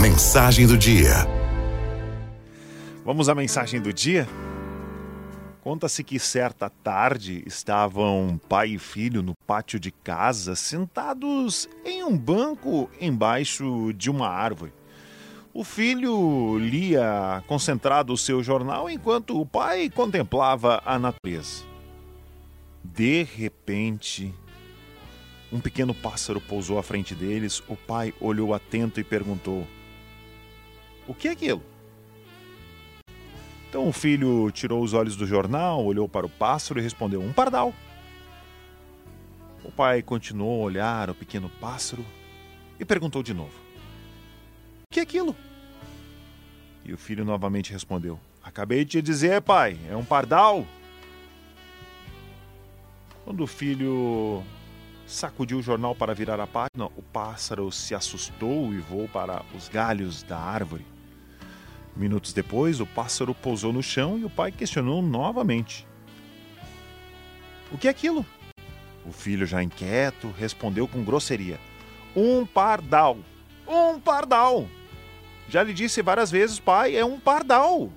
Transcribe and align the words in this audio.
Mensagem 0.00 0.66
do 0.66 0.76
dia. 0.76 1.26
Vamos 3.04 3.28
à 3.28 3.34
mensagem 3.34 3.80
do 3.80 3.92
dia? 3.92 4.26
Conta-se 5.62 6.02
que 6.02 6.18
certa 6.18 6.68
tarde 6.68 7.42
estavam 7.46 8.40
pai 8.48 8.70
e 8.70 8.78
filho 8.78 9.22
no 9.22 9.34
pátio 9.46 9.78
de 9.78 9.90
casa, 9.92 10.56
sentados 10.56 11.68
em 11.84 12.02
um 12.02 12.16
banco 12.16 12.90
embaixo 13.00 13.92
de 13.92 14.10
uma 14.10 14.28
árvore. 14.28 14.72
O 15.54 15.62
filho 15.62 16.58
lia 16.58 17.44
concentrado 17.46 18.12
o 18.12 18.18
seu 18.18 18.42
jornal 18.42 18.88
enquanto 18.88 19.40
o 19.40 19.46
pai 19.46 19.90
contemplava 19.90 20.82
a 20.84 20.98
natureza. 20.98 21.64
De 22.82 23.22
repente, 23.22 24.34
um 25.52 25.60
pequeno 25.60 25.94
pássaro 25.94 26.40
pousou 26.40 26.78
à 26.78 26.82
frente 26.82 27.14
deles. 27.14 27.62
O 27.68 27.76
pai 27.76 28.14
olhou 28.20 28.54
atento 28.54 28.98
e 28.98 29.04
perguntou: 29.04 29.66
O 31.06 31.14
que 31.14 31.28
é 31.28 31.32
aquilo? 31.32 31.62
Então 33.68 33.88
o 33.88 33.92
filho 33.92 34.50
tirou 34.50 34.82
os 34.82 34.92
olhos 34.92 35.16
do 35.16 35.26
jornal, 35.26 35.82
olhou 35.84 36.08
para 36.08 36.26
o 36.26 36.28
pássaro 36.28 36.78
e 36.78 36.82
respondeu: 36.82 37.22
Um 37.22 37.32
pardal. 37.32 37.74
O 39.64 39.72
pai 39.72 40.02
continuou 40.02 40.60
a 40.60 40.66
olhar 40.66 41.10
o 41.10 41.14
pequeno 41.14 41.48
pássaro 41.60 42.04
e 42.78 42.84
perguntou 42.84 43.22
de 43.22 43.32
novo: 43.32 43.54
O 44.82 44.92
que 44.92 45.00
é 45.00 45.02
aquilo? 45.02 45.34
E 46.84 46.92
o 46.92 46.98
filho 46.98 47.24
novamente 47.24 47.72
respondeu: 47.72 48.20
Acabei 48.42 48.84
de 48.84 48.90
te 48.90 49.02
dizer, 49.02 49.40
pai, 49.40 49.78
é 49.88 49.96
um 49.96 50.04
pardal. 50.04 50.66
Quando 53.24 53.42
o 53.42 53.46
filho 53.46 54.42
sacudiu 55.06 55.58
o 55.58 55.62
jornal 55.62 55.94
para 55.94 56.14
virar 56.14 56.40
a 56.40 56.46
página, 56.46 56.86
o 56.96 57.02
pássaro 57.12 57.70
se 57.70 57.94
assustou 57.94 58.72
e 58.72 58.78
voou 58.78 59.08
para 59.08 59.42
os 59.56 59.68
galhos 59.68 60.22
da 60.22 60.38
árvore. 60.38 60.91
Minutos 61.94 62.32
depois, 62.32 62.80
o 62.80 62.86
pássaro 62.86 63.34
pousou 63.34 63.72
no 63.72 63.82
chão 63.82 64.18
e 64.18 64.24
o 64.24 64.30
pai 64.30 64.50
questionou 64.50 65.02
novamente: 65.02 65.86
O 67.70 67.76
que 67.76 67.86
é 67.86 67.90
aquilo? 67.90 68.24
O 69.04 69.12
filho, 69.12 69.46
já 69.46 69.62
inquieto, 69.62 70.32
respondeu 70.38 70.88
com 70.88 71.04
grosseria: 71.04 71.60
Um 72.16 72.46
pardal! 72.46 73.18
Um 73.68 74.00
pardal! 74.00 74.66
Já 75.48 75.62
lhe 75.62 75.74
disse 75.74 76.00
várias 76.00 76.30
vezes, 76.30 76.58
pai, 76.58 76.96
é 76.96 77.04
um 77.04 77.20
pardal! 77.20 77.90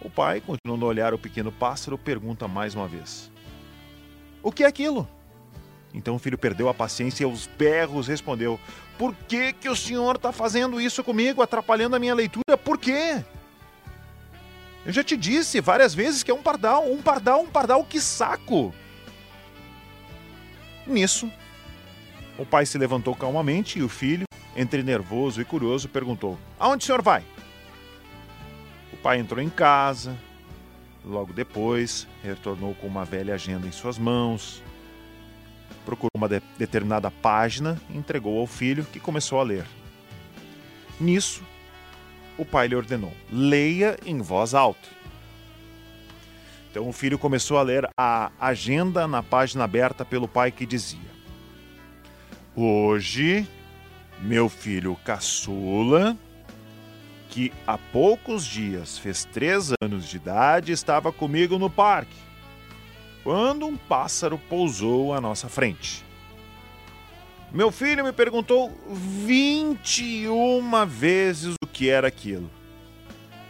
O 0.00 0.08
pai, 0.08 0.40
continuando 0.40 0.86
a 0.86 0.88
olhar 0.88 1.12
o 1.12 1.18
pequeno 1.18 1.52
pássaro, 1.52 1.98
pergunta 1.98 2.48
mais 2.48 2.74
uma 2.74 2.88
vez: 2.88 3.30
O 4.42 4.50
que 4.50 4.64
é 4.64 4.66
aquilo? 4.66 5.06
Então 5.96 6.14
o 6.14 6.18
filho 6.18 6.36
perdeu 6.36 6.68
a 6.68 6.74
paciência 6.74 7.24
e 7.24 7.26
aos 7.26 7.46
berros 7.46 8.06
respondeu: 8.06 8.60
Por 8.98 9.14
que, 9.26 9.54
que 9.54 9.68
o 9.68 9.74
senhor 9.74 10.16
está 10.16 10.30
fazendo 10.30 10.78
isso 10.78 11.02
comigo, 11.02 11.40
atrapalhando 11.40 11.96
a 11.96 11.98
minha 11.98 12.14
leitura? 12.14 12.56
Por 12.62 12.76
quê? 12.76 13.24
Eu 14.84 14.92
já 14.92 15.02
te 15.02 15.16
disse 15.16 15.58
várias 15.58 15.94
vezes 15.94 16.22
que 16.22 16.30
é 16.30 16.34
um 16.34 16.42
pardal, 16.42 16.92
um 16.92 17.00
pardal, 17.00 17.40
um 17.40 17.46
pardal, 17.46 17.82
que 17.82 17.98
saco! 17.98 18.74
Nisso, 20.86 21.32
o 22.38 22.44
pai 22.44 22.66
se 22.66 22.76
levantou 22.76 23.16
calmamente 23.16 23.78
e 23.78 23.82
o 23.82 23.88
filho, 23.88 24.26
entre 24.54 24.82
nervoso 24.82 25.40
e 25.40 25.46
curioso, 25.46 25.88
perguntou: 25.88 26.38
Aonde 26.60 26.84
o 26.84 26.86
senhor 26.86 27.00
vai? 27.00 27.24
O 28.92 28.98
pai 28.98 29.18
entrou 29.18 29.42
em 29.42 29.48
casa. 29.48 30.14
Logo 31.02 31.32
depois, 31.32 32.06
retornou 32.22 32.74
com 32.74 32.86
uma 32.86 33.04
velha 33.04 33.34
agenda 33.34 33.66
em 33.66 33.70
suas 33.70 33.96
mãos, 33.96 34.60
procurou 35.86 36.10
uma 36.16 36.28
de 36.28 36.42
determinada 36.58 37.10
página 37.10 37.80
e 37.88 37.96
entregou 37.96 38.40
ao 38.40 38.46
filho, 38.46 38.84
que 38.84 38.98
começou 38.98 39.40
a 39.40 39.44
ler. 39.44 39.64
Nisso, 41.00 41.42
o 42.36 42.44
pai 42.44 42.66
lhe 42.66 42.74
ordenou: 42.74 43.12
leia 43.30 43.96
em 44.04 44.20
voz 44.20 44.52
alta. 44.52 44.88
Então 46.70 46.88
o 46.88 46.92
filho 46.92 47.18
começou 47.18 47.56
a 47.56 47.62
ler 47.62 47.88
a 47.96 48.30
agenda 48.38 49.06
na 49.06 49.22
página 49.22 49.64
aberta 49.64 50.04
pelo 50.04 50.26
pai 50.26 50.50
que 50.50 50.66
dizia: 50.66 51.10
Hoje, 52.54 53.46
meu 54.20 54.48
filho 54.48 54.96
caçula, 55.04 56.16
que 57.30 57.52
há 57.66 57.78
poucos 57.78 58.44
dias 58.44 58.98
fez 58.98 59.24
três 59.24 59.72
anos 59.80 60.08
de 60.08 60.16
idade, 60.16 60.72
estava 60.72 61.12
comigo 61.12 61.58
no 61.58 61.70
parque 61.70 62.26
quando 63.26 63.66
um 63.66 63.76
pássaro 63.76 64.38
pousou 64.38 65.12
à 65.12 65.20
nossa 65.20 65.48
frente. 65.48 66.04
Meu 67.50 67.72
filho 67.72 68.04
me 68.04 68.12
perguntou 68.12 68.70
21 68.88 70.86
vezes 70.86 71.56
o 71.60 71.66
que 71.66 71.90
era 71.90 72.06
aquilo. 72.06 72.48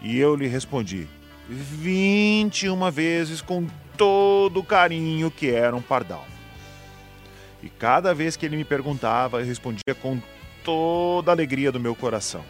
E 0.00 0.18
eu 0.18 0.34
lhe 0.34 0.46
respondi 0.46 1.06
21 1.46 2.90
vezes 2.90 3.42
com 3.42 3.66
todo 3.94 4.60
o 4.60 4.64
carinho 4.64 5.30
que 5.30 5.50
era 5.50 5.76
um 5.76 5.82
pardal. 5.82 6.26
E 7.62 7.68
cada 7.68 8.14
vez 8.14 8.38
que 8.38 8.46
ele 8.46 8.56
me 8.56 8.64
perguntava, 8.64 9.40
eu 9.40 9.44
respondia 9.44 9.94
com 10.00 10.18
toda 10.64 11.30
a 11.30 11.34
alegria 11.34 11.70
do 11.70 11.78
meu 11.78 11.94
coração. 11.94 12.42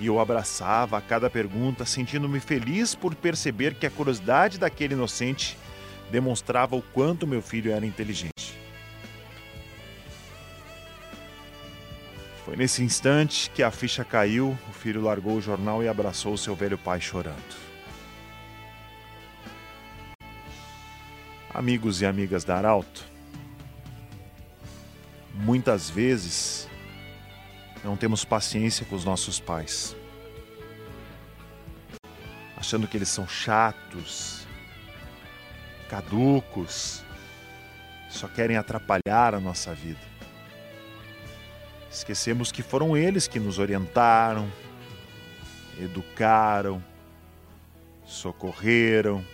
E 0.00 0.06
eu 0.06 0.18
abraçava 0.18 0.98
a 0.98 1.00
cada 1.00 1.30
pergunta, 1.30 1.84
sentindo-me 1.84 2.40
feliz 2.40 2.92
por 2.92 3.14
perceber 3.14 3.76
que 3.76 3.86
a 3.86 3.90
curiosidade 3.90 4.58
daquele 4.58 4.94
inocente 4.94 5.56
demonstrava 6.10 6.76
o 6.76 6.82
quanto 6.82 7.26
meu 7.26 7.42
filho 7.42 7.72
era 7.72 7.84
inteligente. 7.84 8.54
Foi 12.44 12.56
nesse 12.56 12.82
instante 12.82 13.50
que 13.50 13.62
a 13.62 13.70
ficha 13.70 14.04
caiu, 14.04 14.56
o 14.68 14.72
filho 14.72 15.00
largou 15.00 15.36
o 15.36 15.40
jornal 15.40 15.82
e 15.82 15.88
abraçou 15.88 16.36
seu 16.36 16.54
velho 16.54 16.76
pai 16.76 17.00
chorando. 17.00 17.64
Amigos 21.54 22.02
e 22.02 22.06
amigas 22.06 22.44
da 22.44 22.56
Arauto, 22.56 23.04
muitas 25.32 25.88
vezes 25.88 26.68
não 27.82 27.96
temos 27.96 28.24
paciência 28.24 28.84
com 28.84 28.94
os 28.94 29.04
nossos 29.04 29.40
pais, 29.40 29.96
achando 32.56 32.86
que 32.86 32.96
eles 32.96 33.08
são 33.08 33.26
chatos, 33.26 34.43
caducos, 35.94 37.04
só 38.10 38.26
querem 38.26 38.56
atrapalhar 38.56 39.32
a 39.32 39.38
nossa 39.38 39.72
vida. 39.72 40.00
Esquecemos 41.88 42.50
que 42.50 42.64
foram 42.64 42.96
eles 42.96 43.28
que 43.28 43.38
nos 43.38 43.60
orientaram, 43.60 44.50
educaram, 45.80 46.82
socorreram, 48.04 49.24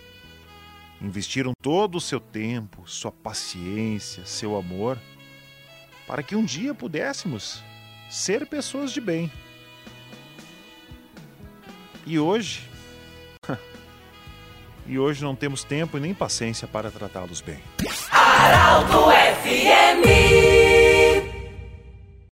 investiram 1.01 1.53
todo 1.63 1.95
o 1.95 2.01
seu 2.01 2.19
tempo, 2.19 2.87
sua 2.87 3.11
paciência, 3.11 4.23
seu 4.23 4.55
amor, 4.55 4.99
para 6.05 6.21
que 6.21 6.35
um 6.35 6.45
dia 6.45 6.75
pudéssemos 6.75 7.63
ser 8.07 8.45
pessoas 8.45 8.91
de 8.91 9.01
bem. 9.01 9.31
E 12.05 12.19
hoje, 12.19 12.69
e 14.87 14.97
hoje 14.99 15.23
não 15.23 15.35
temos 15.35 15.63
tempo 15.63 15.97
e 15.97 16.01
nem 16.01 16.13
paciência 16.13 16.67
para 16.67 16.91
tratá-los 16.91 17.41
bem. 17.41 17.59
FMI 19.11 20.40